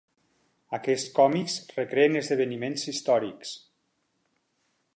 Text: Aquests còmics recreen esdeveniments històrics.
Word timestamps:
Aquests 0.77 1.03
còmics 1.17 1.57
recreen 1.75 2.19
esdeveniments 2.21 2.87
històrics. 2.93 3.53